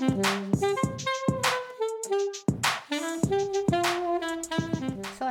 [0.00, 0.06] สวั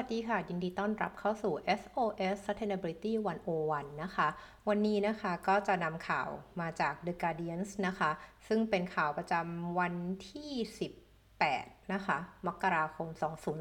[0.04, 3.14] สดีค่ะ ยินดีต้อนรับเข้าสู่ SOS Sustainability
[3.56, 4.28] 101 นะคะ
[4.70, 6.30] วันนี้นะคะก็จะนำข่าว
[6.62, 8.12] มาจาก The Guardian นะคะ
[8.48, 9.94] ซึ่งเป็นข่าวประจำวัน
[10.30, 10.52] ที่
[11.22, 12.18] 18 นะคะ
[12.48, 13.08] มกราคม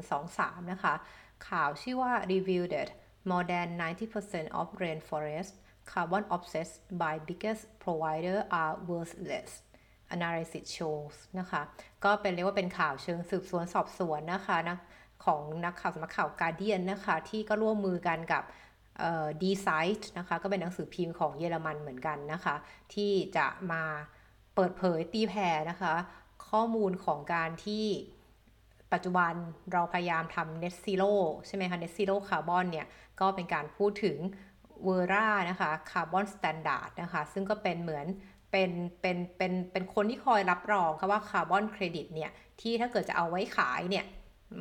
[0.09, 0.93] 2023 นะคะ
[1.49, 2.89] ข่าวชื่อว่า Revealed that
[3.29, 5.53] more than 90% of rainforest
[5.91, 9.51] carbon offsets by biggest provider are worthless
[10.15, 11.61] analysis shows นะคะ
[12.03, 14.77] ก็เป็นเรียกว่าเป็นข่าวเชิงสืบสวนสอบสวนนะคะนะ
[15.25, 18.43] ของนักข่าวสำนักข่าวการเดียนนะคะ ที่ก็ร่วมมือกันกับ
[19.43, 19.67] ดีไซ
[19.99, 22.55] ต์นะคะ ก็เป็นหนังสือพิมพ์ของเยอรมันเหมือนกันนะคะ
[22.93, 23.83] ที่จะมา
[24.55, 25.93] เปิดเผยตีแผ่นะคะ
[26.49, 27.85] ข้อมูลของการที่
[28.93, 29.33] ปัจจุบัน
[29.71, 31.11] เราพยายามทำ net zero
[31.47, 32.87] ใช่ไหมคะ net zero carbon เนี่ย
[33.19, 34.17] ก็เป็นการพูดถึง
[34.83, 38.05] Verra นะคะ carbon standard นะคะ ซึ่งก็เป็นเหมือน
[38.51, 38.71] เป็น
[39.01, 44.05] เป็นเป็นเป็นคนที่คอยรับรองค่ะว่าคาร์บอนเครดิตเนี่ยที่ถ้าเกิดจะเอาไว้ขายเนี่ย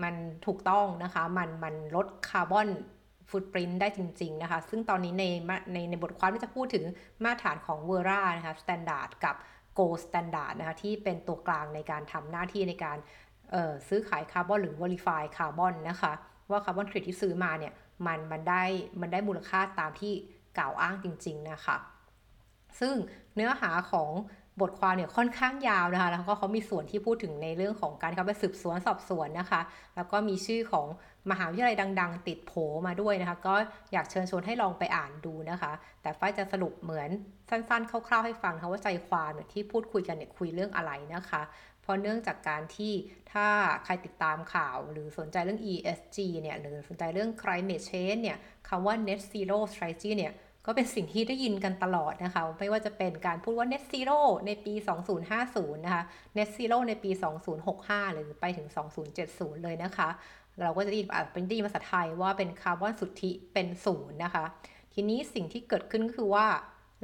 [0.03, 0.15] มัน
[0.47, 2.69] ถูกต้องนะคะมันมันลดคาร์บอน
[3.31, 5.25] ฟุตปรินต์ได้จริง ๆ นะคะ ซึ่งตอนนี้ใน
[5.73, 6.85] ในในบทความที่จะพูดถึง
[7.25, 9.37] มาตรฐานของ Verra นะคะ standard กับ
[9.75, 12.99] Gold Standard นะคะที่เป็นตัวกลางในการทำหน้าที่ในการ
[13.89, 16.13] ซื้อขายคาร์บอนหรือ verify คาร์บอนนะคะ
[16.51, 17.73] ว่าคาร์บอนเครดิตที่ซื้อมาเนี่ย
[18.07, 18.63] มันมันได้
[19.01, 20.13] มันได้มูลค่าตามที่
[20.59, 21.77] กล่าวอ้างจริง ๆ นะคะ
[22.81, 22.95] ซึ่ง
[23.35, 24.11] เนื้อหาของ
[24.61, 29.61] บทความเนี่ยค่อนข้างยาวนะคะ แล้วก็เขามีส่วนที่พูดถึงในเรื่องของการเข้าไปสืบสวนสอบสวนนะคะ
[29.97, 30.87] แล้วก็มีชื่อของ
[31.31, 32.53] มหาวิทยาลัยดัง ๆ ติดโผ
[32.87, 33.55] มาด้วยนะคะ ก็
[33.93, 37.11] อยากเชิญชวนให้ลองไปอ่านดูนะคะ แต่ฝ้ายจะสรุปเหมือน
[37.51, 41.43] สั้นๆ คร่าวๆ ให้ฟังนะว่าใจความเนี่ยที่พูดคุยกันเนี่ยคุยเรื่องอะไรนะคะ
[41.83, 42.93] เพราะเนื่องจากการที่
[43.33, 43.47] ถ้า
[43.85, 50.33] ใครติดตามข่าว หรือสนใจเรื่อง ESG เนี่ย หรือสนใจเรื่อง climate change เนี่ยคำว่า net zero strategy เนี่ย
[50.71, 54.75] ก็เป็นสิ่งที่ได้ยินกันตลอดนะคะ ไม่ว่าจะเป็นการพูดว่า net zero ในปี
[55.29, 56.03] 2050 นะคะ
[56.37, 57.11] net zero ในปี
[57.63, 58.69] 2065 หรือไปถึง
[59.17, 60.09] 2070 เลยนะคะ
[60.61, 64.45] เราก็จะได้ยินเป็นดีภาษาไทยว่าเป็นคาร์บอนสุทธิเป็นศูนย์นะคะ
[64.95, 66.47] ทีนี้สิ่งที่เกิดขึ้นก็คือว่า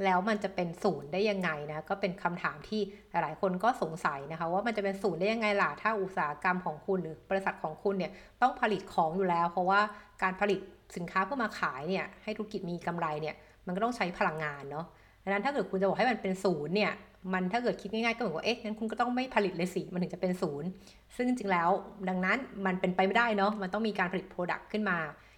[0.05, 2.81] แล้วมันจะเป็นศูนย์ได้ยังไงนะ ก็เป็นคำถามที่
[3.11, 8.11] หลายคนก็สงสัยนะคะ ว่ามันจะเป็นศูนย์ได้ยังไงล่ะ ถ้าอุตสาหกรรมของคุณหรือบริษัทของคุณเนี่ย
[8.41, 9.79] ต้องผลิตของอยู่แล้ว เพราะว่า
[10.23, 10.59] การผลิต
[10.95, 14.85] สินค้าเพื่อมาขายเนี่ยให้ธุรกิจมีกำไรเนี่ย มันก็ต้องใช้พลังงานเนาะ
[15.23, 16.93] ดังนั้นถ้าเกิดคุณจะบอกให้มันเป็นศูนย์เนี่ย
[17.33, 20.67] มันถ้าเกิดคิดง่ายๆก็เหมือนว่าเอ๊ะงั้นคุณก็ต้องไม่ผลิตเลยสิมันถึงจะเป็นศูนย์
[21.15, 21.69] ซึ่งจริงๆแล้ว
[22.09, 24.97] ดังนั้นมันเป็นไปไม่ได้เนาะมันต้องมีการผลิต product ขึ้นมา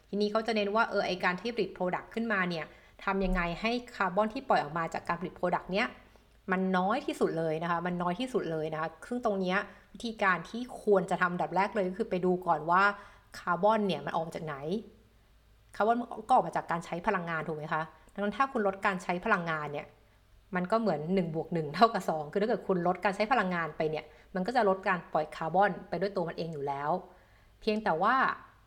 [0.10, 2.66] ทีนี้เขาจะเน้นว่าเออไอ้การที่ผลิต product ขึ้นมาเนี่ย
[3.04, 5.88] ทำยังไงให้คาร์บอนที่ปล่อยออกมาจากการผลิต product เนี้ย
[6.52, 9.56] มันน้อยที่สุดเลยนะคะ มันน้อยที่สุดเลยนะคะ ซึ่งตรงนี้
[9.94, 12.84] วิธีการที่ควรจะทำอันดับแรกเลยก็คือไปดูก่อนว่า
[13.40, 14.56] คาร์บอนเนี่ยมันออกมาจากไหน
[15.76, 17.84] คาร์บอนก็ออกมาจากการใช้พลังงานถูกไหมคะ
[18.18, 19.88] ดังนั้นถ้าคุณลดการใช้พลังงานเนี่ย
[20.56, 24.06] มันก็เหมือน1บวก1เท่ากับ 2 คือถ้าเกิดคุณลดการใช้พลังงานไปเนี่ย
[24.36, 26.90] มันก็จะลดการปล่อยคาร์บอนไปด้วยตัวมันเองอยู่แล้ว
[27.62, 28.16] เพียงแต่ว่า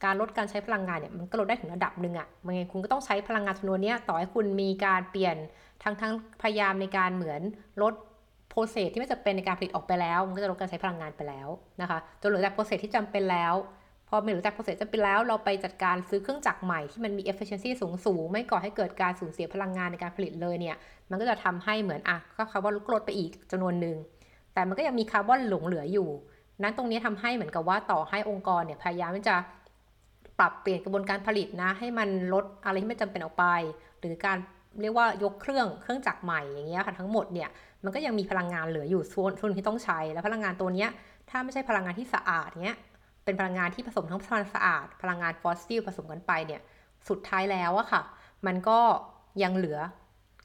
[0.05, 5.37] การลดการใช้พลังงานเนี่ย มันก็ลดได้ถึงระดับหนึ่งอะค่ะมันไงคุณก็ต้องใช้พลังงานจำนวนนี้ต่อให้คุณมีการเปลี่ยน
[5.83, 6.13] ทั้งทั้ง
[6.43, 7.41] พยายามในการเหมือน
[7.83, 7.95] ลด
[8.49, 11.49] process ที่ไม่จำเป็นในการผลิตออกไปแล้ว มันก็จะลดการใช้พลังงานไปแล้ว
[11.81, 13.55] นะคะ จนเหลือแต่ process ที่จำเป็นแล้ว
[14.13, 20.77] พอมีหรือจาก process จะเป็นแล้วเราไปจัดการซื้อเครื่องจักรใหม่ที่มันมี efficiency สูงสูงไม่ก่อให้เกิดการสูญเสียพลังงานในการผลิตเลยเนี่ย
[21.11, 23.97] มันก็จะทำให้เหมือนอะก็คาร์บอนลดไปอีกจำนวนหนึ่ง
[24.55, 26.09] แต่มันก็ยังมีคาร์บอนหลงเหลืออยู่
[26.63, 29.37] นั้นตรงนี้ทำให้เหมือนกับว่าต่อให้องค์กรเนี่ยพยายามที่จะ
[30.39, 33.45] ปรับเปลี่ยนกระบวนการผลิตนะ ให้มันลดอะไรที่ไม่จำเป็นออกไป
[34.01, 34.37] หรือการ
[34.81, 37.49] เรียกว่ายกเครื่องเครื่องจักรใหม่อย่างเงี้ยค่ะทั้งหมดเนี่ย
[37.85, 40.91] มันก็ยังมีพลังงานเหลืออยู่ส่วนทุนที่ต้องใช้ แล้วพลังงานตัวเนี้ย
[41.31, 42.77] ถ้าไม่ใช่พลังงานที่สะอาดเนี้ย
[43.25, 46.61] เป็นพลังงานที่ผสมทั้งพลังงานสะอาด พลังงานฟอสซิลผสมกันไปเนี่ย
[47.09, 48.03] สุดท้ายแล้วอะค่ะ
[48.47, 48.79] มันก็
[49.43, 49.79] ยังเหลือ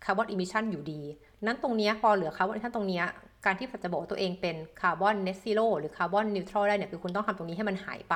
[0.05, 1.01] carbon emission อยู่ดี
[1.45, 3.01] นั้นตรงนี้พอเหลือ carbon emission ตรงนี้
[3.45, 8.15] การที่จะบอกตัวเองเป็น carbon net zero หรือ carbon neutral ได้เนี่ยคือคุณต้องทำตรงนี้ให้มันหายไป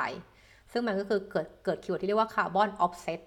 [0.71, 3.21] ซึ่งมันก็คือเกิดเกิด keyword ที่เรียกว่า carbon offset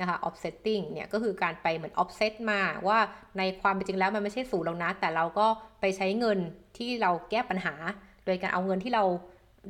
[0.00, 2.98] นะคะ offsetting เนี่ยก็คือการไปเหมือน offset มาว่า
[3.38, 5.46] ในความเป็นจริงแล้วมันไม่ใช่ศูนย์แล้วนะ แต่เราก็
[5.80, 6.38] ไปใช้เงิน
[6.76, 7.74] ที่เราแก้ปัญหา
[8.24, 9.04] โดยการเอาเงินที่เรา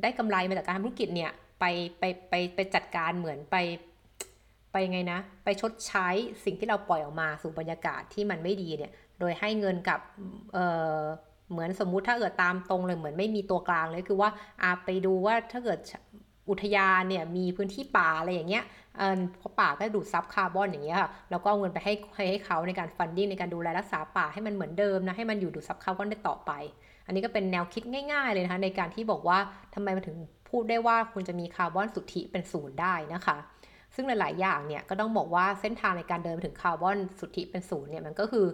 [0.01, 1.65] ได้กำไรมาจากการทำธุรกิจเนี่ยไป
[1.99, 3.55] ไปไปไปจัดการเหมือนไป
[4.71, 6.07] ไปไงนะ ไปชดใช้
[6.45, 9.99] สิ่งที่เราปล่อยออกมาสู่บรรยากาศที่มันไม่ดีเนี่ย โดยให้เงินกับ
[10.53, 10.57] เอ
[10.99, 11.01] อ
[11.51, 14.29] เหมือนสมมุติถ้าเกิดตามตรงเลยเหมือนไม่มีตัวกลางเลยคือว่า
[14.61, 15.79] อาไปดูว่าถ้าเกิด
[16.49, 18.63] อุทยานเนี่ยมีพื้นที่ป่าอะไรอย่างเงี้ย
[18.97, 21.93] เออเพราะป่าก็ดูดซับคาร์บอนอย่างเงี้ยค่ะแล้วก็เอาเงินไปให้
[22.29, 26.51] ให้เขาในการ funding ในการดูแลรักษาป่าให้มันเหมือนเดิมนะให้มันอยู่ดูดซับคาร์บอนได้ต่อไป
[27.09, 29.39] อันนี้ก็เป็นแนวคิดง่าย ๆ เลยนะคะในการที่บอกว่า
[29.75, 30.17] ทำไมมันถึง
[30.49, 33.37] พูดได้ว่าคุณจะมีคาร์บอนสุทธิเป็นศูนย์ได้นะคะ
[33.95, 38.45] ซึ่งหลาย ๆ อย่างเนี่ยก็ต้องบอกว่าเส้นทางในการเดินไปถึงคาร์บอนสุทธิเป็นศูนย์เนี่ยมันก็คือ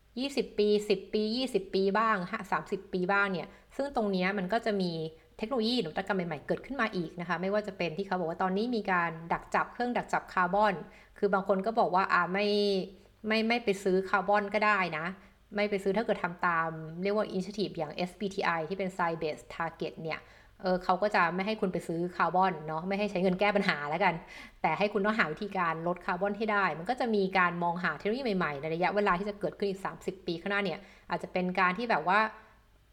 [0.00, 2.16] 20 ปี 10 ปี 20 ปีบ้าง
[2.54, 4.92] 30 ปีบ้างเนี่ย ซึ่งตรงนี้มันก็จะมี
[5.38, 10.74] เทคโนโลยีนวัตกรรมใหม่ ๆ เกิดขึ้นมาอีกนะคะ ไม่ว่าจะเป็นที่เขาบอกว่าตอนนี้มีการดักจับเครื่องดักจับคาร์บอน
[11.18, 12.46] คือบางคนก็บอกว่าอ่าไม่
[13.26, 15.06] ไม่ไม่ไปซื้อคาร์บอนก็ได้นะ
[15.54, 16.68] ไม่ไปซื้อถ้าเกิดทำตาม
[17.02, 20.20] เรียกว่า initiative อย่าง SBTi ที่เป็น Science Based Target เนี่ย
[20.62, 24.14] เออเขาก็จะไม่ให้คุณไปซื้อคาร์บอนเนาะไม่ให้ใช้เงินแก้ปัญหาแล้วกัน
[24.62, 30.78] แต่ให้คุณต้องหาวิธีการลดคาร์บอนให้ได้ มันก็จะมีการมองหาเทคโนโลยีใหม่ๆ ในระยะเวลาที่จะเกิดขึ้นอีก 30 ปีข้างหน้าเนี่ย
[31.10, 32.20] อาจจะเป็นการที่แบบว่า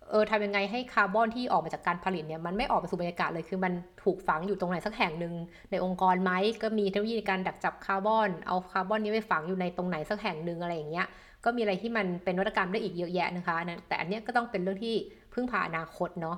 [0.10, 3.74] เออทำยังไงให้คาร์บอนที่ออกมาจากการผลิตเนี่ย มันไม่ออกไปสู่บรรยากาศเลย คือมัน
[4.04, 5.34] ถูกฝังอยู่ตรงไหนสักแห่งหนึ่ง
[5.72, 6.32] ในองค์กรไหม
[6.62, 11.08] ก็มีเทคโนโลยีในการดักจับคาร์บอน เอาคาร์บอนนี้ไปฝังอยู่ในตรงไหนสักแห่งหนึ่งอะไรอย่างเงี้ย
[11.46, 13.58] ก็มีอะไรที่มันเป็นนวัตกรรมได้อีกเยอะแยะนะคะ
[13.88, 14.96] แต่อันนี้ก็ต้องเป็นเรื่องที่
[15.34, 16.38] พึ่งพาอนาคตเนาะ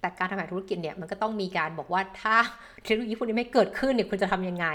[0.00, 2.36] แต่การทำงานธุรกิจเนี่ยมันก็ต้องมีการบอกว่าถ้า
[2.84, 4.66] เทคโนโลยีพวกนี้ไม่เกิดขึ้นเนี่ยคุณจะทำยังไง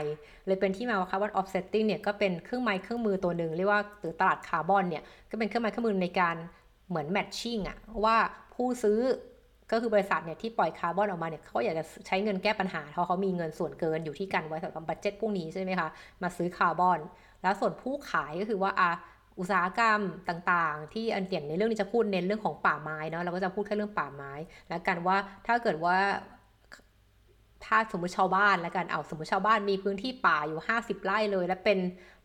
[0.45, 6.35] เลยเป็นที่มาว่า carbon offsetting เนี่ยก็เป็นเครื่องไม้เครื่องมือตัวหนึ่งเรียกว่าหรือตลาดคาร์บอนเนี่ยก็เป็นเครื่องไม้เครื่องมือในการ
[6.89, 8.17] เหมือน matching อะว่า
[8.53, 8.99] ผู้ซื้อ
[9.71, 15.89] ก็คือบริษัทเนี่ยที่ปล่อยคาร์บอนออกมาเนี่ยเขาอยากจะใช้เงินแก้ปัญหาเพราะเขามีเงินส่วนเกินอยู่ที่กันไว้สำหรับ budget พวกนี้ใช่ไหมคะ
[16.23, 16.99] มาซื้อคาร์บอน
[17.41, 18.91] แล้วส่วนผู้ขายก็คือว่าอะ
[19.41, 19.99] อุตสาหกรรม
[20.29, 24.31] ต่างๆ ที่อันอย่างในเรื่องนี้จะพูดเน้นเรื่องของป่าไม้เนาะเราก็จะพูดแค่เรื่องป่าไม้
[24.69, 25.17] แล้วกันว่า
[25.47, 25.97] ถ้าเกิดว่า
[27.65, 31.79] ถ้าสมมติชาวบ้านแล้วกัน เอาสมมติชาวบ้านมีพื้นที่ป่าอยู่ 50 ไร่เลย แล้วเป็น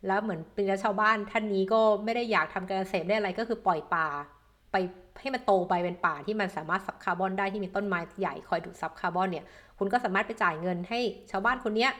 [0.07, 4.07] แล้วเหมือนเป็นชาวบ้านท่านนี้ก็ไม่ได้อยากทำการเกษตรได้อะไรก็คือปล่อยป่า
[4.71, 4.75] ไป
[5.19, 9.45] ให้มันโตไปเป็นป่าที่มันสามารถซับคาร์บอนได้ที่มีต้นไม้ใหญ่คอยดูดซับคาร์บอนเนี่ย
[9.77, 10.99] คุณก็สามารถไปจ่ายเงินให้
[11.31, 11.91] ชาวบ้านคนเนี้ย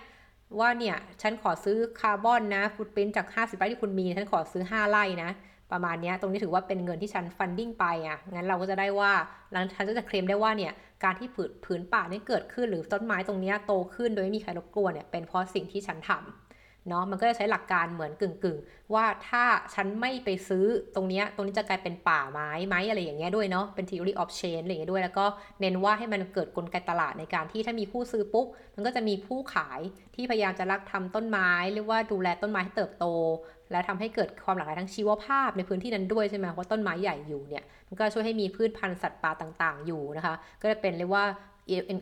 [0.59, 5.29] ว่าเนี่ย ฉันขอซื้อคาร์บอนนะฟุตปรินจาก 50ไร่ที่คุณมี ฉันขอซื้อ 5 ไร่นะ
[5.71, 9.11] ประมาณนี้ตรงนี้ถือว่าเป็นเงินที่ฉันฟันดิ้งไปอะ งั้นเราก็จะได้ว่า
[9.51, 10.71] หลังฉันก็จะเคลมได้ว่าเนี่ย
[11.03, 16.46] การที่ผืนผืนป่านี่เกิดขึ้นหรือต้นไม้ตรงนี้โตขึ้นโดยไม่มีใครรบกวนเนี่ย เป็นเพราะสิ่งที่ฉันทำ
[16.89, 18.57] เนาะมันก็จะใช้หลักการเหมือนกึ่งกึ่ง
[18.94, 19.44] ว่าถ้า
[19.74, 25.25] ฉันไม่ไปซื้อตรงนี้ตรงนี้จะกลายเป็นป่าไม้ไม้อะไรอย่างเงี้ยด้วยเนาะเป็น theory of change อะไรอย่างเงี้ยด้วย แล้วก็
[25.62, 28.45] เน้นว่าให้มันเกิดกลไกตลาดในการที่ถ้ามีผู้ซื้อปุ๊บ
[28.75, 29.80] มันก็จะมีผู้ขาย
[30.16, 33.06] ที่พยายามจะรักทำต้นไม้หรือว่าดูแลต้นไม้ให้เติบโต
[33.72, 41.25] และทำให้เกิดความหลากหลายทางชีวภาพในพื้นที่นั้นด้วยใช่ไหมเพราะต้นไม้ใหญ่อยู่เนี่ยมันก็ช่วยให้มีพืชพันธุ์สัตว์ป่าต่างๆ อยู่นะคะ ก็จะเป็นเรียกว่า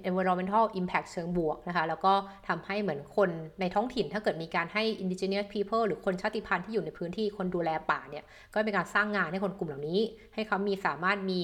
[0.10, 2.14] environmental impact เชิงบวกนะคะ แล้วก็
[2.48, 3.30] ทำให้เหมือนคน
[3.60, 8.24] ในท้องถิ่น ถ้าเกิดมีการให้ indigenous people หรือคนชาติพันธุ์ที่อยู่ในพื้นที่คนดูแลป่าเนี่ย
[8.54, 10.00] ก็เป็นการสร้างงานให้คนกลุ่มเหล่านี้
[10.34, 11.42] ให้เขามีสามารถมี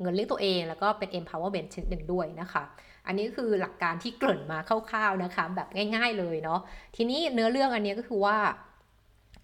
[0.00, 2.62] เงินเลี้ยงตัวเอง แล้วก็เป็น empowerment ชนิดหนึ่งด้วยนะคะ
[3.06, 4.58] อันนี้คือหลักการที่เกริ่นมา
[4.90, 6.60] คร่าวๆนะคะ แบบง่าย ๆเลยเนาะ
[6.96, 8.36] ทีนี้เนื้อเรื่องอันนี้ก็คือว่า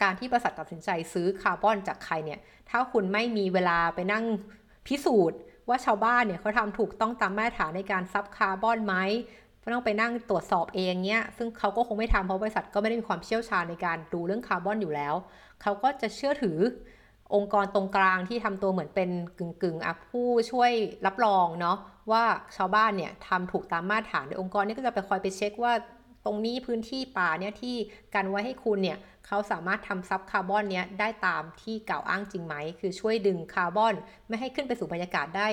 [0.02, 2.40] การที่บริษัทตัดสินใจซื้อคาร์บอนจากใครเนี่ย
[2.70, 4.24] ถ้าคุณไม่มีเวลาไปนั่ง
[4.86, 5.38] พิสูจน์
[5.70, 8.96] ว่าชาวบ้านเนี่ยเขาทำถูกต้องตามมาตรฐานในการซับคาร์บอนไหม
[9.74, 15.14] ต้องไปนั่งตรวจสอบเองเนี้ย ซึ่งเขาก็คงไม่ทำเพราะบริษัทก็ไม่ได้มีความเชี่ยวชาญในการดูเรื่องคาร์บอนอยู่แล้ว
[15.62, 16.58] เขาก็จะเชื่อถือ
[17.34, 20.70] องค์กรตรงกลางที่ทำตัวเหมือนเป็นกึ่งกึ่งอะผู้ช่วย
[21.06, 21.76] รับรองเนาะ
[22.10, 22.24] ว่า
[22.56, 25.72] ชาวบ้านเนี่ยทำถูกตามมาตรฐานโดยองค์กรนี้ก็จะไปคอยไปเช็คว่า
[26.24, 27.74] ตรงนี้พื้นที่ป่าเนี่ยที่
[28.14, 33.94] กันไว้ให้คุณเนี่ยเขาสามารถทำซับคาร์บอนเนี้ยได้ตามที่กล่าวอ้างจริงไหม คือช่วยดึงคาร์บอน
[34.28, 35.48] ไม่ให้ขึ้นไปสู่บรรยากาศได้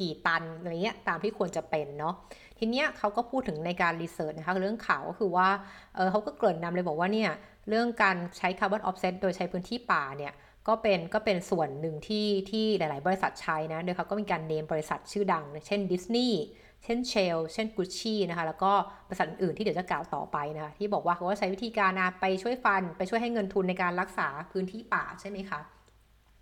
[0.00, 2.14] กี่ตันอะไรเงี้ยตามที่ควรจะเป็นเนาะ
[2.58, 5.48] ทีเนี้ยเขาก็พูดถึงในการรีเสิร์ชนะคะเรื่องข่าวก็คือว่า
[5.94, 7.30] เออเขาก็เกริ่นนำเลยบอกว่าเนี่ย
[7.68, 10.32] เรื่องการใช้ carbon offset โดยใช้พื้นที่ป่าเนี่ย
[10.68, 16.40] ก็เป็นก็เป็นส่วนหนึ่งที่ที่หลาย ๆ บริษัทใช้นะโดยเขาก็มีการ name บริษัทชื่อดัง เช่นดิสนีย์
[16.84, 18.72] เช่น Shell เช่นกุชชี่นะคะแล้วก็
[19.08, 25.60] บริษัทอื่นที่เดี๋ยวจะกล่าวต่อไปนะคะที่บอกว่าเขาก็ใช้วิธีการนะไปช่วย fund ไปช่วยให้เงินทุนในการรักษาพื้นที่ป่าใช่ไหมคะ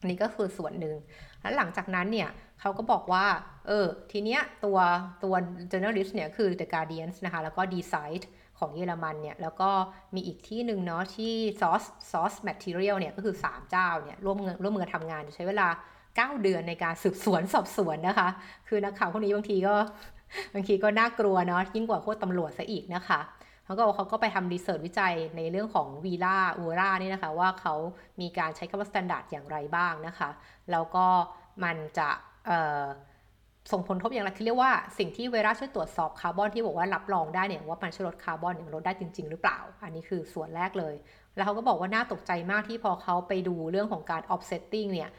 [0.01, 0.97] อันนี้ก็คือส่วนหนึ่ง
[1.41, 2.29] แล้วหลังจากนั้นเนี่ย
[2.61, 3.25] เขาก็บอกว่า
[3.67, 4.79] เออ ทีเนี้ยตัว
[5.25, 5.35] ตัว
[5.71, 8.27] journalist เนี่ยคือ The Guardian นะคะ แล้วก็ d e c i d e
[8.59, 9.71] ของเยอรมันเนี่ย แล้วก็
[10.15, 15.69] มีอีกที่หนึ่งเนาะที่ Source SourceMaterial เนี่ย ก็คือ 3 เจ้าเนี่ย ร่วมร่วมมือทำงานใช้เวลา
[16.11, 18.29] 9 เดือนในการสืบสวนสอบสวนนะคะ
[18.69, 19.75] คือนักข่าวพวกนี้บางทีก็
[20.55, 23.21] บางทีก็น่ากลัวเนาะยิ่งกว่าโคตรตำรวจซะอีกนะคะ
[23.65, 27.75] เขาก็เขาก็ไปทำ research วิจัยในเรื่องของวีล่าอูร่านี่นะคะว่าเขา
[28.21, 30.31] มีการใช้คำว่า standard อย่างไรบ้างนะคะ
[30.71, 31.07] แล้วก็
[31.65, 32.09] มันจะ
[33.73, 40.95] ส่งผลทบอย่างไรคือเรียกว่าสิ่งที่เวลาช่วยตรวจสอบคาร์บอนที่บอกว่ารับรองได้เนี่ยว่ามันช่วยลดคาร์บอนเนี่ยลดได้จริง ๆ หรือเปล่า อันนี้คือส่วนแรกเลย
[41.37, 45.11] แล้วเขาก็บอกว่าน่าตกใจมากที่พอเขาไปดูเรื่องของการ offsetting เนี่ย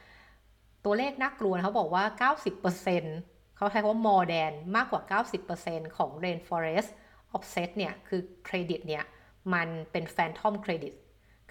[0.86, 5.22] ตัวเลขน่ากลัวเขาบอกว่า 90%เขาใช้คำว่า more than มากกว่า
[5.53, 6.89] 90%ของ rainforest
[7.36, 9.03] offset เนี่ยคือเครดิตเนี่ย
[9.53, 10.94] มันเป็น phantom credit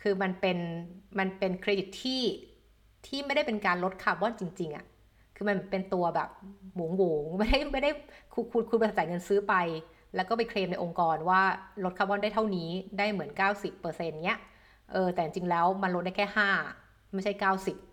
[0.01, 0.59] คือมันเป็น
[1.19, 2.23] มันเป็นเครดิตที่
[3.07, 4.85] ที่ไม่ได้เป็นการลดคาร์บอนจริงๆอะค่ะ
[5.35, 6.29] คือมันเป็นตัวแบบ
[6.75, 7.91] หมูหมูไม่ได้ไม่ได้
[8.35, 9.55] คุณคุณคุณไปจ่ายเงินซื้อไป
[10.15, 11.43] แล้วก็ไปเคลมในองค์กรว่า
[11.85, 13.93] ลดคาร์บอนได้เท่านี้ได้เหมือน 90%
[14.25, 14.39] เนี้ย
[14.93, 16.51] เออแต่จริงแล้วมันลดได้แค่ 5
[17.13, 17.90] ไม่ใช่ 90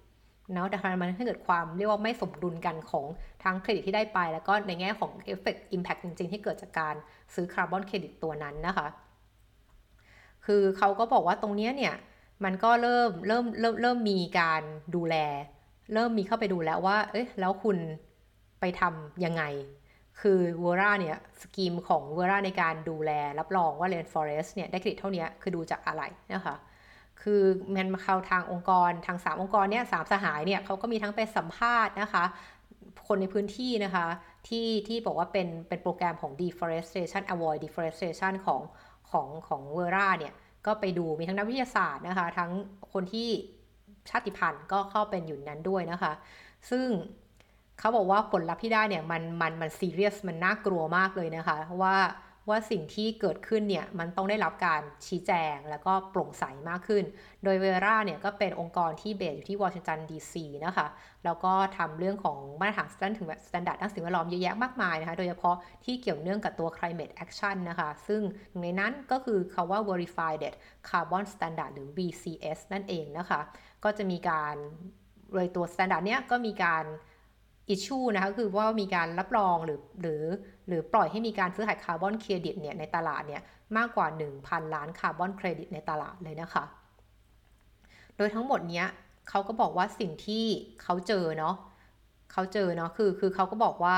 [0.53, 3.05] เนาะแต่มันให้เกิดความเรียกว่าไม่สมดุลกันของ
[3.43, 6.95] ทั้งเครดิตที่ได้ไป แล้วก็ในแง่ของ effect impact จริง ๆ ที่เกิดจากการ
[7.33, 8.87] ซื้อ carbon credit ตัวนั้นนะคะ
[10.45, 11.95] คือเขาก็บอกว่าตรงนี้เนี่ย
[12.43, 14.61] มันก็เริ่มเริ่มเริ่มเริ่มมีการ
[14.95, 15.15] ดูแล
[15.93, 17.77] เริ่มมีเข้าไปดูแล้วว่า เอ๊ะแล้วคุณ
[18.59, 19.43] ไปทำยังไง
[20.21, 26.55] คือเวอร่าเนี่ย scheme ของเวอร่าในการดูแลรับรองว่า rainforest เนี่ยได้เครดิตเท่านี้คือดูจากอะไรนะคะ
[27.21, 27.41] คือ
[27.75, 32.23] มันมาเข้าทางองค์กรทาง3องค์กรเนี่ยสามสหายเนี่ยเขาก็มีทั้งไปสัมภาษณ์นะคะ
[33.07, 34.05] คนในพื้นที่นะคะ
[34.47, 38.61] ที่ที่บอกว่าเป็นเป็นโปรแกรมของ deforestation avoid deforestation ของ
[39.11, 40.33] ของของเวราเนี่ย
[40.65, 42.51] ก็ไปดูมีทั้งนักวิทยาศาสตร์นะคะ ทั้ง
[42.93, 43.29] คนที่
[44.09, 46.11] ชาติพันธุ์ก็เข้าเป็นอยู่นั้นด้วยนะคะ
[46.69, 46.87] ซึ่ง
[47.79, 51.95] เขาบอกว่าผลลัพธ์ที่ได้เนี่ยมันมันมันซีเรียสมันน่ากลัวมากเลยนะคะว่า
[52.49, 57.03] ว่าสิ่งที่เกิดขึ้นเนี่ยมันต้องได้รับการชี้แจงแล้วก็โปร่งใสมากขึ้น
[57.43, 60.87] โดยเวราเนี่ยก็เป็นองค์กรที่เบสอยู่ที่วอชิงตันดีซีนะคะ
[61.25, 68.21] แล้วก็ทำเรื่องของมาตรฐาน standard ถึง standard ด้านสิ่งแวดล้อมเยอะแยะมากมายนะคะ โดยเฉพาะที่เกี่ยวเนื่องกับตัว climate action นะคะ ซึ่ง
[68.61, 70.41] ในนั้นก็คือคำว่า verified
[70.89, 73.41] carbon standard หรือ VCS นั่นเองนะคะ
[73.83, 74.55] ก็จะมีการ
[75.33, 76.85] โดยตัว standard เนี้ยก็มีการ
[77.69, 80.23] issue นะคะคือว่ามีการรับรองหรือหรือ
[80.67, 83.41] หรือปล่อยให้มีการซื้อขาย carbon credit เนี่ยในตลาดเนี่ย
[83.77, 84.07] มากกว่า
[84.39, 86.63] 1,000 ล้าน carbon credit ในตลาดเลยนะคะ
[88.17, 88.87] โดยทั้งหมดเนี้ย
[89.29, 90.45] เขาก็บอกว่าสิ่งที่
[90.83, 91.55] เขาเจอเนาะ
[92.31, 93.97] เขาเจอเนาะคือคือเขาก็บอกว่า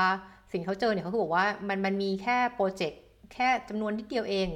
[0.52, 4.48] สิ่งเขาเจอเนี่ยเขาคือบอกว่ามันมันมีแค่โปรเจกต์แค่จำนวนนิดเดียวเอง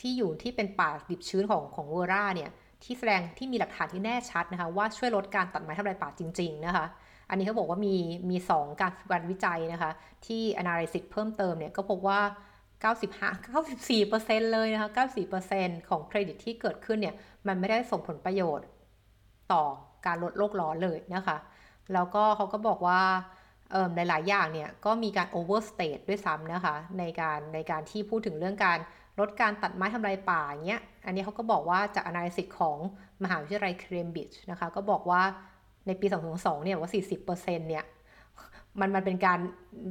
[0.00, 2.50] ที่อยู่ที่เป็นป่าดิบชื้นของของเวอร่าเนี่ย
[2.82, 6.86] ที่แสดงที่มีหลักฐานที่แน่ชัดนะคะว่าช่วยลดการตัดไม้ทำลายป่าจริง ๆ นะคะ
[7.28, 7.96] อันนี้เขาบอกว่ามี
[8.30, 9.92] มี2การการวิจัยนะคะ
[10.26, 12.20] ที่ analysis เพิ่มเติมเนี่ยก็พบว่า
[12.82, 13.30] 95
[13.86, 14.90] 94%เลยนะคะ
[15.38, 17.14] 94%ของเครดิตที่เกิดขึ้นเนี่ย
[17.46, 18.66] มันไม่ได้ส่งผลประโยชน์
[19.52, 19.62] ต่อ
[20.06, 21.36] การลดโลกร้อนเลยนะคะ
[21.92, 23.00] แล้วก็เขาก็บอกว่า
[23.94, 28.78] หลาย ๆ อย่างเนี่ยก็มีการ overstate ด้วยซ้ำนะคะ ในการในการที่พูดถึงเรื่องการ
[29.20, 32.78] ลดการตัดไม้ทำลายป่าอย่างเงี้ย อันนี้เขาก็บอกว่าจาก analysis ของ
[33.22, 35.22] มหาวิทยาลัยเคมบริดจ์นะคะ ก็บอกว่า
[35.86, 36.90] ในปี 2022เนี่ยว่า
[37.26, 37.84] 40%เนี่ย
[38.80, 39.38] มันมันเป็นการ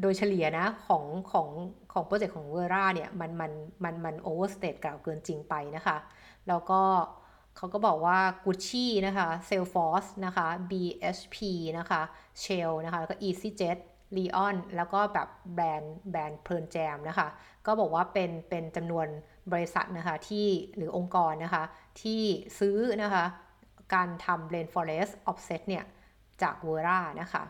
[0.02, 1.48] โดยเฉลี่ยนะของของ
[1.94, 3.52] ของ project ของเวอร่าเนี่ยมันมัน
[3.84, 5.98] มันมัน overstate กล่าวเกินจริงไปนะคะ
[6.48, 6.82] แล้วก็
[7.58, 11.38] เขาก็บอกว่า Gucci นะคะ Salesforce นะคะ BHP
[11.78, 12.02] นะคะ
[12.44, 13.78] Shell นะคะ แล้วก็ EasyJet
[14.18, 17.28] Leon แล้วก็แบบแบรนด์แบรนด์ Pearl Jam นะคะ
[17.66, 19.08] ก็บอกว่าเป็นเป็นจำนวน
[19.52, 21.64] บริษัทนะคะที่หรือองค์กรนะคะ
[22.02, 22.22] ที่
[22.60, 23.26] ซื้อนะคะ
[23.94, 25.84] การทำ rainforest offset เนี่ย
[26.42, 27.44] จากเวอร่านะคะ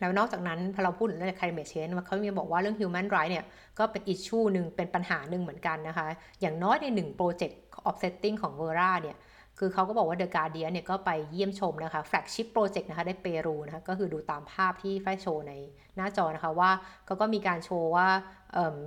[0.00, 3.44] แล้วนอกจากนั้นพอเราพูดถึงเรื่อง climate change เขามีบอกว่าเรื่อง human right เนี่ย
[3.78, 6.06] ก็เป็นอิชชูหนึ่งเป็นปัญหาหนึ่งเหมือนกันนะคะ
[6.40, 7.58] อย่างน้อยในหนึ่งโปรเจกต์
[7.88, 9.16] offsetting ของเวอร่าเนี่ย
[9.58, 15.52] คือเขาก็บอกว่า The Guardian เนี่ยก็ไปเยี่ยมชมนะคะ flagship project นะคะได้เปรูนะคะก็คือดูตามภาพที่ไฟโชว์ใน
[15.96, 16.70] หน้าจอนะคะว่า
[17.06, 18.06] เขาก็มีการโชว์ว่า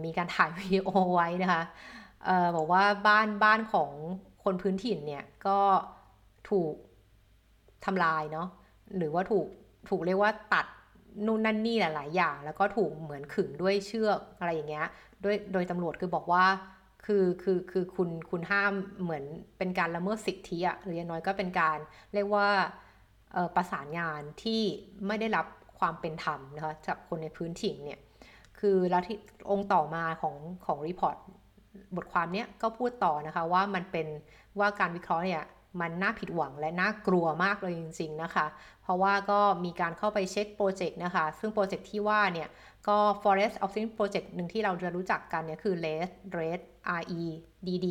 [0.06, 1.64] มีการถ่ายวิดีโอไว้นะคะ
[2.56, 3.92] บอกว่าบ้านบ้านของ
[4.44, 5.60] คนพื้นถิ่นเนี่ยก็
[6.50, 6.76] ถูก
[7.86, 8.48] ทำลายเนาะ
[8.98, 9.48] หรือว่าถูก
[9.90, 10.66] ถูกเรียกว่าตัด
[11.26, 14.88] นู่นนั่นนี่หลาย ๆ อย่าง แล้วก็ถูกเหมือนขึงด้วยเชือกอะไรอย่างเงี้ย
[15.24, 16.46] ด้วยโดยตำรวจคือบอกว่า
[17.06, 19.24] คือคือคือคุณคุณห้ามเหมือน
[19.58, 21.78] เป็นการละเมิดสิทธิอะหรืออย่างน้อยก็เป็นการ
[22.14, 22.48] เรียกว่า
[23.56, 24.62] ประสานงานที่
[25.08, 25.46] ไม่ได้รับ
[25.80, 28.00] ความเป็นธรรมนะคะจากคนในพื้นถิ่นเนี่ย
[28.60, 29.18] คือแล้วที่
[29.50, 30.36] อันต่อมาของ
[30.66, 31.18] ของ report
[31.96, 34.08] บทความเนี้ยก็พูดต่อนะคะว่ามันเป็น
[34.60, 35.44] ว่าการวิเคราะห์เนี่ย
[35.82, 38.46] มันน่าผิดหวังและน่ากลัวมากเลยจริง ๆนะคะ
[38.84, 42.48] เพราะว่าก็มีการเข้าไปเช็ค project นะคะ ซึ่ง project ที่ว่าเนี่ย
[42.88, 46.62] ก็ forest o f s i n project หนึ่งที่เราจะรู้จักกันเนี่ยคือ REDD REDD
[47.00, 47.24] R E
[47.68, 47.88] D D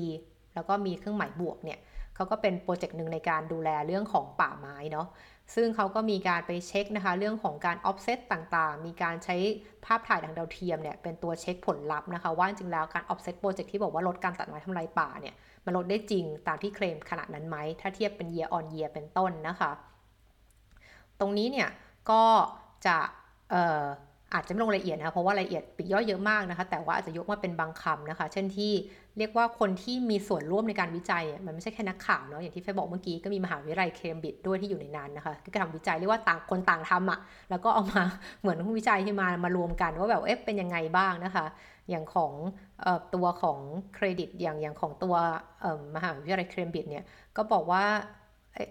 [0.54, 1.78] แล้วก็มีเครื่องหมายบวกเนี่ย
[2.14, 5.06] เขาก็เป็น project หนึ่งในการดูแลเรื่องของป่าไม้เนาะ
[5.54, 9.36] ซึ่งเขาก็มีการไปเช็คนะคะ เรื่องของการ offset ต่างๆ มีการใช้
[9.84, 15.34] ภาพถ่ายทางดาวเทียมเนี่ยเป็นตัวเช็คผลลัพธ์นะคะ ว่าจริงแล้วการ offset โปรเจกต์ที่บอกว่าลดการตัดไม้ทำลายป่าเนี่ย
[15.64, 19.70] มันลดได้จริงตามที่เคลมขนาดนั้นไหม ถ้าเทียบเป็น year on year เป็นต้นนะคะ
[21.20, 21.68] ตรงนี้เนี่ย
[22.10, 22.22] ก็
[22.86, 22.96] จะ
[24.34, 28.72] อาจจะไม่ลงรายละเอียดนะเพราะว่ารายละเอียดปิดย่อยเยอะมากนะคะ แต่ว่าอาจจะยกมาเป็นบางคำนะคะ เช่นที่
[29.18, 37.18] เรียกว่าคนที่มีส่วนร่วมในการวิจัยมันไม่ใช่แค่นักข่าวเนาะอย่างที่เฟยบอกเมื่อกี้ก็มีมหาวิทยาลัยเคมบริดจ์ด้วยที่อยู่ในนั้นนะคะก็ทำวิจัยเรียกว่าต่างคนต่างทำอะ่ะ
[37.50, 38.02] แล้วก็เอามา
[38.40, 41.46] เหมือนวิจัยที่มามารวมกันว่าแบบเอ๊ะเป็นยังไงบ้างนะคะ
[41.90, 42.32] อย่างของ
[42.84, 43.58] ออตัวของ
[43.94, 45.14] เครดิตอย่างอย่างของตัว
[45.96, 47.04] มหาวิทยาลัยเคมบริดจ์เนี่ย
[47.36, 47.84] ก็บอกว่า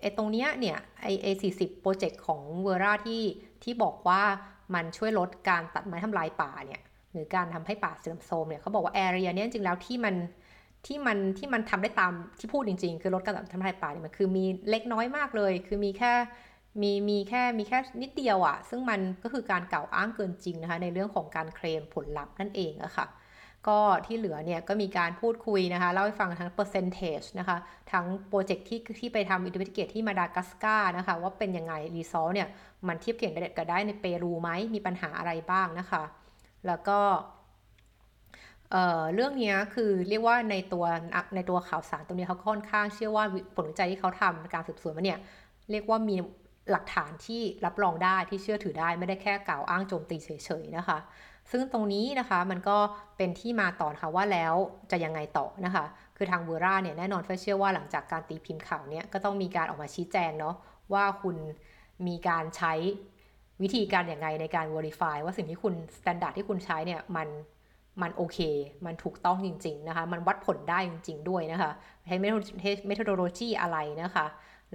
[0.01, 3.23] ไอ้ตรงเนี้ยเนี่ยไอไอสี่สิบโปรเจกต์ของเวอร่าที่
[3.63, 4.21] ที่บอกว่า
[4.73, 6.81] มันช่วยลดการตัดไม้ทำลายป่าเนี่ย
[7.13, 10.15] หรือการทำให้ป่าเสื่อมโทรมเนี่ยเขาบอกว่าแอเรียเนี่ยจริงแล้วที่มัน
[10.85, 16.13] ที่มันที่มันทำได้ตามที่พูดจริง ๆ คือลดการทำลายป่าเนี่ยมันคือมีเล็กน้อยมากเลย คือมีแค่
[16.81, 23.07] มีมีแค่มีแค่นิดเดียวอะซึ่งมันก็คือการกล่าวอ้างเกินจริงนะคะในเรื่องของการเคลมผลลัพธ์นั่นเองอะค่ะ
[23.67, 27.57] ก็ที่เหลือเนี่ยก็มีการพูดคุยนะคะเล่าให้ฟังทั้ง percentage นะคะ
[27.91, 32.47] ทั้ง project ที่ที่ไปทำ investigate ที่มาดากัสการ์นะคะว่าเป็นยังไง result เนี่ย
[32.87, 36.03] มันเทียบเคียงกันได้ในเปรูไหมมีปัญหาอะไรบ้างนะคะ
[36.67, 36.99] แล้วก็
[38.71, 40.85] เรื่องนี้คือเรียกว่าในตัว
[41.35, 45.19] ในตัวข่าวสารตรงนี้เขาค่อนข้างเชื่อว่าผลวิจัยที่เขาทำการสืบสวนมาเนี่ย
[45.71, 46.15] เรียกว่ามี
[46.71, 50.29] หลักฐานที่รับรองได้ที่เชื่อถือได้ไม่ได้แค่กล่าวอ้างโจมตีเฉ
[50.61, 50.97] ยๆนะคะ
[51.51, 52.77] ซึ่งตรงนี้นะคะมันก็
[53.17, 54.53] เป็นที่มาต่อค่ะว่าแล้ว
[54.91, 55.85] จะยังไงต่อนะคะ
[56.17, 60.55] คือทางเวอร่าเนี่ยแน่นอนเฟเชื่อว่าหลังจากการตีพิมพ์ข่าวเนี่ยก็ต้องมีการออกมาชี้แจงเนาะ
[60.93, 61.35] ว่าคุณ
[62.07, 62.73] มีการใช้
[63.61, 67.27] วิธีการอย่างไงในการ verify ว่าสิ่งที่คุณ standard ที่คุณใช้เนี่ยมัน
[68.01, 68.39] มันโอเค
[68.85, 71.71] มันถูกต้องจริง ๆ นะคะ มันวัดผลได้จริง ๆ ด้วยนะคะ
[72.07, 72.25] ใช้เม
[72.97, 74.25] ทอดโลจีอะไรนะคะ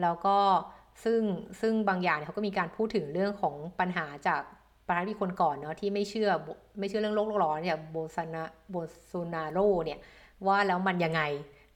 [0.03, 0.37] แล้วก็
[1.05, 1.21] ซึ่ง
[1.61, 4.41] ซึ่งบางอย่างเขาก็มีการพูดถึงเรื่องของปัญหาจาก
[4.87, 6.31] ประธานาธิบดีคนก่อนเนาะที่ไม่เชื่อ
[6.79, 8.75] ไม่เชื่อเรื่องโลกร้อนเนี่ยโบซานาโบ
[9.07, 9.99] โซนาโรเนี่ย
[10.47, 11.23] ว่าแล้วมันยังไง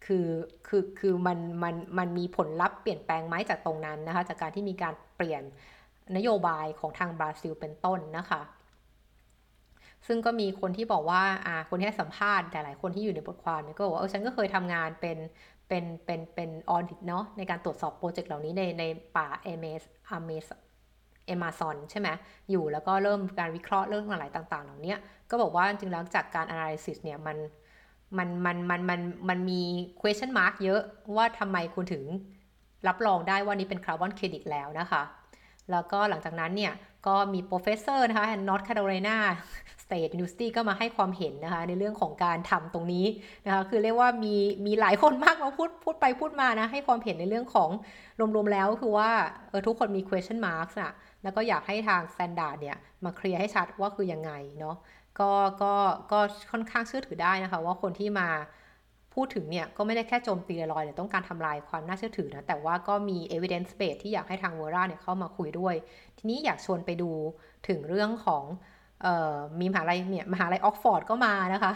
[0.06, 0.26] คือ
[0.66, 5.42] คือคือมันมันมันมีผลลัพธ์เปลี่ยนแปลงไหมจากตรงนั้นนะคะจากการที่มีการเปลี่ยน
[6.16, 8.42] นโยบายของทางบราซิลเป็นต้นนะคะ
[10.06, 15.18] ซึ่งก็มีคนที่บอกว่าอ่าคนที่ให้สัมภาษณ์แต่หลายคนที่อยู่ในบทความเนี่ยก็บอกว่าเออฉันก็เคยทำงานเป็น
[15.68, 18.84] เป็นเป็นเป็น audit เนาะในการตรวจสอบ project เหล่านี้ในใน
[19.16, 20.44] ป่าเอเมสอเมส
[21.26, 22.08] เอมาซอนใช่ไหม
[22.50, 24.94] อยู่แล้วก็เริ่มการวิเคราะห์เรื่องอะไรต่างๆ เหล่านี้
[25.30, 27.36] ก็บอกว่าจริงๆแล้วจากการ analysis เนี่ยมัน
[28.18, 29.62] มันมันมันมันมันมี
[30.00, 30.80] question mark เยอะ
[31.16, 32.04] ว่าทำไมคุณถึง
[32.88, 35.02] รับรองได้ว่านี้เป็น carbon credit แล้วนะคะ
[35.70, 36.72] แล้วก็หลังจากนั้นเนี่ย
[37.06, 43.06] ก็มี professor นะคะ North Carolina State University ก็มาให้ความเห็นนะคะในเรื่องของการทำตรงนี้
[43.46, 44.34] นะคะคือเรียกว่ามี
[44.66, 47.70] มีหลายคนมากมาพูดพูดไปพูดมานะให้ความเห็นในเรื่องของ
[48.36, 49.10] รวมๆแล้วคือว่า
[49.48, 50.92] เออทุกคนมี question marks อะ
[51.22, 54.76] แล้วก็อยากให้ทาง standard เนี่ยมา clear ให้ชัดว่าคือยังไงเนาะ
[55.20, 55.30] ก็
[55.62, 55.74] ก็
[56.12, 56.18] ก็
[56.50, 58.28] ค่อนข้างเชื่อถือได้นะคะว่าคนที่มา
[59.14, 65.74] พูดถึงเนี่ยก็ไม่ได้แค่โจมตีลอยๆต้องการทำลายความน่าเชื่อถือนะ แต่ว่าก็มี evidence base ที่อยากให้ทางเวอร่าเนี่ยเข้ามาคุยด้วย
[66.18, 67.10] ทีนี้อยากชวนไปดู
[67.68, 68.44] ถึงเรื่องของ
[69.60, 71.72] มีมหาลัยเนี่ยมหาลัยออกฟอร์ดก็มานะคะ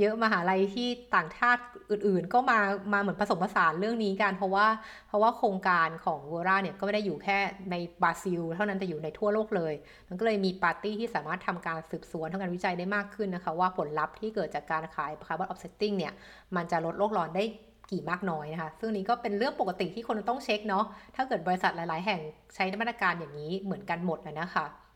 [0.00, 2.58] เยอะมหาลัยที่ต่างชาติอื่นๆ ก็มา
[2.92, 4.66] มาเหมือนผสมผสานเรื่องนี้กันเพราะว่า
[5.08, 7.38] เพราะว่าโครงการของเวอร่าเนี่ยก็ไม่ได้อยู่แค่
[7.70, 9.74] ในบราซิล เท่านั้นแต่อยู่ในทั่วโลกเลย
[10.08, 16.12] มันก็เลยมีปาร์ตี้ที่สามารถทำการสืบสวนทำการวิจัยได้มากขึ้นนะคะ ว่าผลลัพธ์ที่เกิดจากการขาย carbon offsetting เนี่ย
[16.56, 17.44] มันจะลดโลกร้อนได้
[17.90, 20.84] กี่มากน้อยนะคะ ซึ่งนี้ก็เป็นเรื่องปกติที่คนต้องเช็คเนาะ
[21.16, 22.20] ถ้าเกิดบริษัทหลาย ๆ แห่ง
[22.54, 24.87] ใช้มาตรการอย่างนี้เหมือนกันหมดนะคะ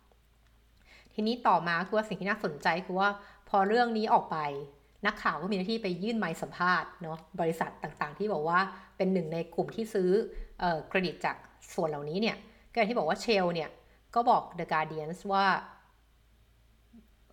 [1.14, 3.08] ทีนี้ต่อมาคือว่าสิ่งที่น่าสนใจคือว่า
[3.48, 4.38] พอเรื่องนี้ออกไป
[5.06, 8.58] นักข่าวก็มีหน้าที่ไปยื่นไมค์สัมภาษณ์เนาะบริษัทต่างๆ ที่บอกว่า
[8.96, 10.10] เป็นหนึ่งในกลุ่มที่ซื้อ
[10.88, 11.36] เครดิตจาก
[11.74, 12.36] ส่วนเหล่านี้เนี่ย
[12.70, 13.68] ก็อย่างที่บอกว่า Shell เนี่ย
[14.14, 15.46] ก็บอก The Guardian ว่า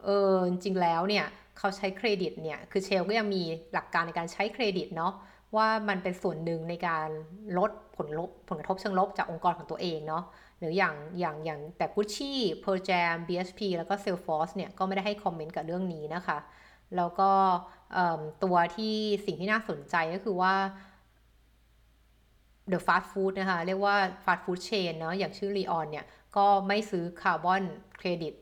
[0.03, 1.25] เออจริงแล้วเนี่ย
[1.57, 5.13] เขาใช้เครดิตเนี่ยคือ Shell ก็ยังมีหลักการในการใช้เครดิตเนาะ
[5.55, 7.07] ว่ามันเป็นส่วนหนึ่งในการ
[7.57, 10.23] ลดผลลบผลกระทบเชิงลบจากองค์กรของตัวเองเนาะ
[10.59, 16.37] หรืออย่างอย่างอย่างแต่ Gucci, Pearl Jam, BSP แล้วก็ Salesforce เนี่ยก็ไม่ได้ให้คอมเมนต์กับเรื่องนี้นะคะ
[16.95, 17.31] แล้วก็
[18.43, 18.95] ตัวที่
[19.25, 20.55] สิ่งที่น่าสนใจก็คือว่า
[22.71, 26.05] The Fast Food นะคะ เรียกว่า Fast Food Chain เนาะอย่างชื่อ Leon เนี่ย
[26.37, 27.63] ก็ไม่ซื้อคาร์บอน
[27.97, 28.33] เครดิต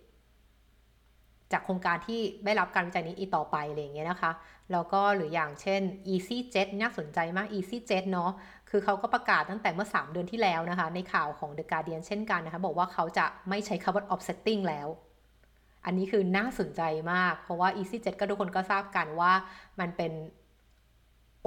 [1.51, 4.31] จากโครงการที่ได้รับการวิจัยนี้อีกต่อไปอะไรอย่างเงี้ยนะคะ
[4.71, 5.81] แล้วก็หรืออย่างเช่น
[6.13, 8.31] EasyJet น่าสนใจมาก EasyJet เนาะ
[8.69, 14.87] คือเขาก็ประกาศตั้งแต่เมื่อ 3 เดือนที่แล้วนะคะ ในข่าวของ The Guardian เช่นกันนะคะ บอกว่าเขาจะไม่ใช้ carbon offsetting แล้ว
[15.85, 16.81] อันนี้คือน่าสนใจ
[17.11, 19.31] มาก เพราะว่า EasyJet ก็ทุกคนก็ทราบกันว่า
[19.79, 20.11] มันเป็น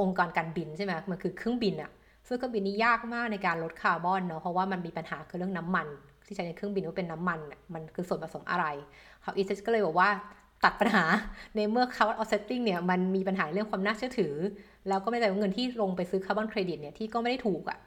[0.01, 1.91] องค์กรการบินใช่ไหมมันคือเครื่องบินอะ
[2.27, 5.89] ซึ่งเครื่องบินนี้ยากมากในการลดคาร์บอนเนาะ เพราะว่ามันมีปัญหาคือเรื่องน้ำมัน
[6.31, 7.40] ที่ใช้ในเครื่องบินว่าเป็นน้ำมัน
[7.75, 8.66] มันคือส่วนผสมอะไร
[9.23, 10.11] เขา EasyJet ก็เลยบอกว่า
[10.64, 11.05] ตัดปัญหา
[11.57, 14.35] ในเมื่อ carbon offsetting เนี่ยมันมีปัญหาเรื่องความน่าเชื่อถือ
[14.88, 17.79] แล้วก็ไม่ได้ว่าเงินที่ลงไปซื้อ carbon credit เนี่ยที่ก็ไม่ได้ถูกอะ่ะ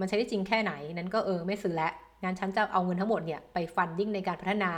[0.00, 1.92] มันใช้ได้จริงแค่ไหนนั้นก็เออไม่ซื้อแล้ว
[2.22, 4.72] งั้นฉันจะเอาเงินทั้งหมดเนี่ยไป funding ในการพัฒนา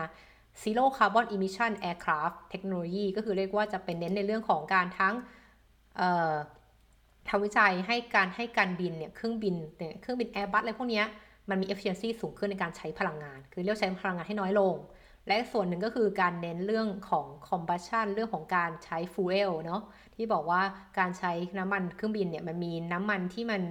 [0.63, 5.15] Zero Carbon Emission Aircraft Technology ก็คือเรียกว่าจะเป็นเน้นในเรื่องของการทั้ง
[7.29, 9.55] ทำวิจัยให้การให้การบินเนี่ยเครื่องบิน
[10.01, 11.03] เครื่องบิน Airbus อะไรพวกนี้
[11.51, 14.75] มันมี efficiency สูงขึ้นในการใช้พลังงาน คือเรียกใช้พลังงานให้น้อยลง
[15.29, 19.83] และส่วนหนึ่งก็คือการเน้นเรื่องของ combustion เรื่องของการใช้ fuel เนาะ
[20.15, 20.63] ที่บอกว่า
[20.99, 23.63] การใช้น้ำมันเครื่องบินเนี่ยมันมีน้ำมันที่มัน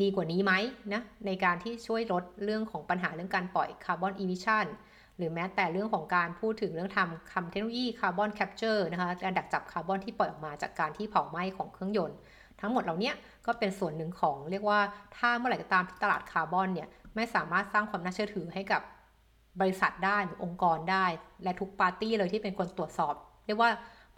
[0.00, 0.52] ดีกว่านี้ไหม
[0.92, 4.66] นะในการที่ช่วยลดเรื่องของปัญหาเรื่องการปล่อย carbon emission
[5.16, 12.18] หรือแม้แต่เรื่องของการพูดถึงเรื่องทำคำเทคโนโลยี carbon capture นะคะการดักจับคาร์บอนที่ปล่อยออกมาจากการที่เผาไหม้ของเครื่องยนต์
[12.60, 13.12] ทั้งหมดเหล่านี้
[13.46, 14.80] ก็เป็นส่วนหนึ่งของเรียกว่า
[15.16, 18.82] ถ้าเมื่อไหร่ก็ตามตลาดคาร์บอนเนี่ย ไม่สามารถสร้างความน่าเชื่อถือให้กับ
[19.60, 21.04] บริษัทได้หรือองค์กรได้
[21.42, 23.14] และทุกปาร์ตี้เลยที่เป็นคนตรวจสอบ
[23.46, 23.70] เรียกว่า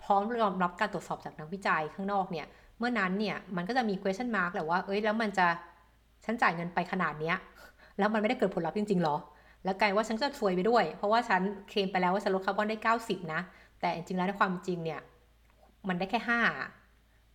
[0.02, 2.46] พร้อมยอมรับการตรวจสอบจากนักวิจัยข้างนอกเนี่ย
[2.78, 5.46] เมื่อนั้นเนี่ยมันก็จะมี question mark แหละว่า เอ้ยแล้วมันจะ
[6.24, 7.36] ฉันจ่ายเงินไปขนาดเนี้ย
[7.98, 9.16] แล้วมันไม่ได้เกิดผลลัพธ์จริงๆหรอ
[9.64, 13.40] แล้วกลายว่าฉันจะซวยไปด้วย เพราะว่าฉันเคลมไปแล้วว่าฉันลดคาร์บอนได้ 90 นะ
[13.80, 15.00] แต่จริงๆแล้วในความจริงเนี่ย
[15.88, 16.83] มันได้แค่ 5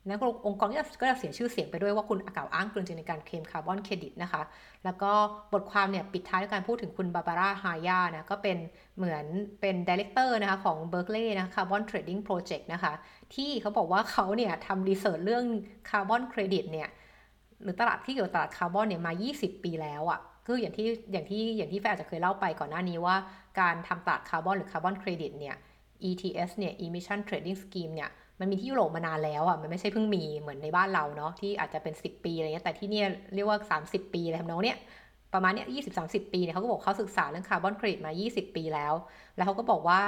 [0.08, 0.78] นะองค์กรก็
[1.10, 4.42] จะเสียชื่อเสียงไปด้วยว่าคุณกล่าวอ้างเกินจริงในการเคลมคาร์บอนเครดิตนะคะ
[4.86, 5.12] แล้วก็
[5.54, 8.58] บทความเนี่ยปิดท้ายด้วยการพูดถึงคุณบาบาร่าฮายานะก็เป็น
[8.98, 9.26] เหมือน
[9.62, 12.94] เป็น director นะคะของเบ Berkeley นะ Carbon Trading Project นะคะ
[13.36, 15.46] ที่เขาบอกว่าเขาเนี่ยทำ research เรื่อง
[15.90, 16.90] คาร์บอนเครดิตเนี่ย
[17.64, 23.16] หรือตลาดที่เกี่ยวกับตลาดคาร์บอนเนี่ยมา 20 ปีแล้วอะ่ะคืออย่างที่อย่างที่อย่างที่แฟนอาจจะเคยเล่าไปก่อนหน้านี้ว่า
[23.60, 25.56] การทำตลาดคาร์บอนหรือคาร์บอนเครดิตเนี่ย
[26.10, 28.10] ETS เนี่ย Emission Trading Scheme เนี่ย
[28.40, 34.78] มันมีที่ยุโรปมานานแล้วอะมันไม่ใช่เพิ่งมีเหมือนในบ้านเราเนาะที่อาจจะเป็น 10 ปีอะไรเงี้ยแต่ที่เนี่ยเรียกว่า 30 ปีอะไรทำนองเนี้ย
[35.34, 38.94] ประมาณเนี้ยยี่สิบสาสิบปีเนี่ยเขาก็บอกเขาศึกษาเรื่องคาร์บอนเครดิตมา20ปีแล้ว
[39.36, 40.02] แล้วเขาก็บอกว่า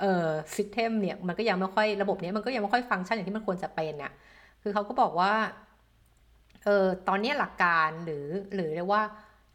[0.00, 4.12] เอ่อ system เนี่ยมันก็ยังไม่ค่อยระบบเนี้ยมันก็ยังไม่ค่อยฟังก์ชันอย่างที่มันควรจะเป็นน่ะ
[4.62, 5.32] คือเขาก็บอกว่า
[6.64, 9.02] เออตอนนี้หลักการหรือหรือเรียกว่า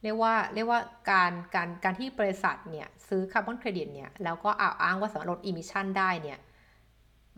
[0.04, 0.80] เรียกว่าเรียกว่า
[1.12, 6.38] การการการที่บริษัทเนี่ยซื้อคาร์บอนเครดิตเนี่ยแล้วก็กล่าวอ้างว่าสามารถลด emission ได้เนี่ย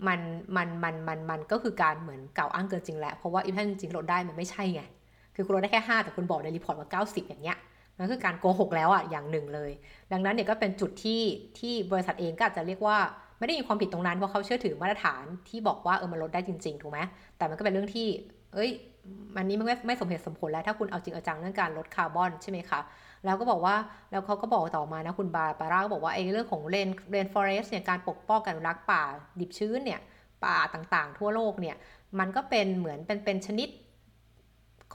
[0.07, 0.19] มัน
[0.55, 4.81] มันมันมันมันก็คือการเหมือนกล่าวอ้างเกินจริงแหละเพราะว่า emission จริงลดได้มันไม่ใช่ไง
[5.35, 7.57] คือคุณลดได้แค่ 5 แต่คุณบอกใน report ว่า 90 อย่างเงี้ย
[7.97, 9.71] นั่นคือการโกหกแล้วอะอย่างหนึ่งเลย
[10.11, 11.21] ดังนั้นเนี่ยก็เป็นจุดที่
[11.59, 12.97] ที่บริษัทเองก็อาจจะเรียกว่า
[13.39, 16.99] ไม่ได้มีความผิดตรงนั้นเพราะเขาเชื่อถือมาตรฐานที่บอกว่าเออมันลดได้จริงๆถูกไหม
[17.37, 18.07] แต่มันก็เป็นเรื่องที่
[18.53, 18.69] เอ้ย
[19.35, 22.79] มันนี้ไม่ไม่สมเหตุสมผลแล้วถ้าคุณเอาจริงเอาจังเรื่องการลดคาร์บอนใช่ไหมคะ
[23.27, 23.75] แล้วก็บอกว่า
[24.11, 29.03] แล้วเขาก็บอกต่อมานะคุณบาบาร่าก็บอกว่าไอ้เรื่องของ rain rainforest เนี่ยการปกป้องการรักษาป่า
[29.39, 29.99] ดิบชื้นเนี่ย
[30.45, 31.75] ป่าต่างๆ ทั่วโลกเนี่ย
[32.19, 33.69] มันก็เป็นเหมือนเป็นเป็นชนิด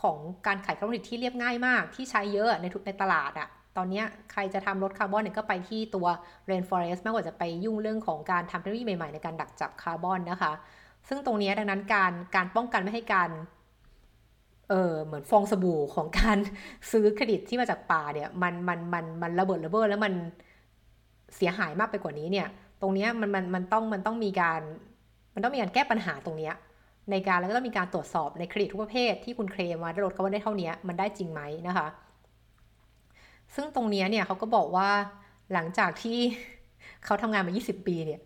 [0.03, 0.17] ของ
[0.47, 6.07] การขายคาร์บอนที่เรียบง่ายมากที่ใช้เยอะในทุกในตลาดอะตอนนี้ใครจะทำลดคาร์บอนเนี่ยก็ไปที่ตัว
[6.51, 10.53] rainforest ไม่ว่าจะไปยุ่งเรื่องของการทำเทคโนโลยีใหม่ๆ ในการดักจับคาร์บอนนะคะ
[11.09, 13.31] ซึ่งตรงนี้ดังนั้นการการป้องกันไม่ให้การ
[14.73, 16.39] เออเหมือนฟองสบู่ของการ
[16.91, 20.13] ซื้อเครดิตที่มาจากป่าเนี่ยมันมันมันมันระเบิดระเบ้อแล้วมัน
[21.37, 22.49] เสียหายมากไปกว่านี้เนี่ย
[22.81, 24.61] ตรงนี้มันมันมันต้องมันต้องมีการ
[25.35, 26.51] มันต้องมีการแก้ปัญหาตรงนี้
[27.11, 31.87] ในการแล้วก็ต้องมีการตรวจสอบในเครดิตทุกประเภทที่คุณเคลมมาได้ลดคาร์บอนได้เท่านี้มันได้จริงไหมนะคะ
[33.55, 34.89] ซึ่งตรงนี้เนี่ยเขาก็บอกว่า
[35.53, 36.19] หลังจากที่
[37.05, 38.21] เขาทำงานมา 20 ปีเนี่ย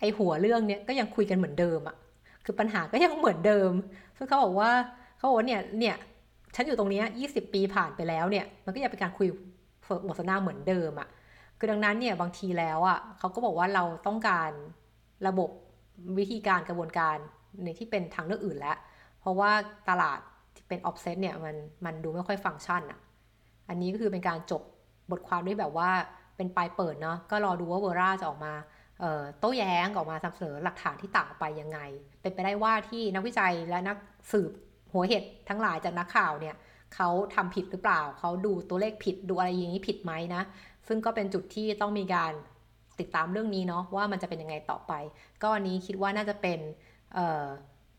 [0.00, 1.96] ไอหัวเรื่องเนี้ยก็ยังคุยกันเหมือนเดิมอะ่ะ
[2.44, 3.70] คือปัญหาก็ยังเหมือนเดิม
[4.16, 4.70] ซึ่งเขาบอกว่า
[5.16, 5.96] เขาบอกว่าเนี่ยเนี่ย
[6.54, 9.28] ฉันอยู่ตรงนี้20ปีผ่านไปแล้วเนี่ยมันก็ยังเป็นการคุย
[10.06, 11.08] บทสนทนาเหมือนเดิมอะ่ะ
[11.58, 14.50] คือดังนั้นเนี่ยบางทีแล้วอะ่ะเขาก็บอกว่าเราต้องการ
[15.26, 15.50] ระบบ
[16.18, 17.16] วิธีการกระบวนการ
[17.64, 18.76] ในที่เป็นทางเลือกอื่นแล้ว
[19.20, 19.50] เพราะว่า
[19.88, 20.18] ตลาด
[20.54, 22.98] ที่เป็นออฟเซตเนี่ยมันมันดูไม่ค่อยฟังก์ชันอะ
[23.68, 24.62] อันนี้ก็คือเป็นการจบ
[25.10, 25.90] บทความด้วยแบบว่า
[26.36, 28.52] เป็นปลายเปิดเนาะก็รอดูว่า Verra จะออกมา
[29.38, 31.78] โต้แย้งออกมาสัมเสนอหลักฐานที่ต่างไปยังไง
[32.22, 33.96] เป็นไปได้ว่าที่นักวิจัยและนัก
[34.32, 34.52] สืบ
[34.96, 36.54] หัวเหตุทั้งหลายจากนักข่าวเนี่ย
[36.94, 40.42] เขาทำผิดหรือเปล่า เขาดูตัวเลขผิดดูอะไรอย่างนี้ผิดไหมนะ
[40.88, 42.32] ซึ่งก็เป็นจุดที่ต้องมีการ
[43.00, 44.92] ติดตามเรื่องนี้เนาะว่ามันจะเป็นยังไงต่อไป
[45.42, 46.58] ก็อันนี้คิดว่าน่าจะเป็น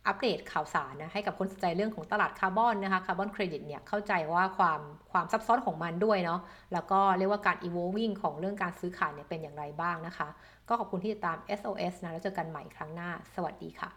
[0.08, 4.80] อัปเดตข่าวสารนะให้กับคนสนใจเรื่องของตลาดคาร์บอนนะคะคาร์บอนเครดิตเนี่ยเข้าใจว่าความ
[5.12, 6.40] ความซับซ้อนของมันด้วยเนาะ
[6.74, 10.28] แล้วก็เรียกว่าการ evolving ของเรื่องการซื้อขายเนี่ยเป็นอย่างไรบ้างนะคะ
[10.68, 13.90] ก็ขอบคุณที่ติดตาม SOS นะแล้วเจอกันใหม่ครั้งหน้า สวัสดีค่ะ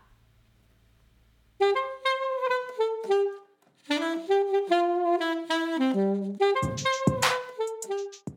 [3.10, 4.30] Thank
[7.90, 8.29] you.